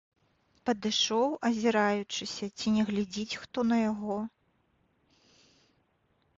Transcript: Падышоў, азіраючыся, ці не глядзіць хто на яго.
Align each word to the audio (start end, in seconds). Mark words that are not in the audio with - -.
Падышоў, 0.69 1.27
азіраючыся, 1.49 2.45
ці 2.57 2.67
не 2.79 2.83
глядзіць 2.89 3.39
хто 3.43 3.59
на 3.73 3.81
яго. 3.81 4.19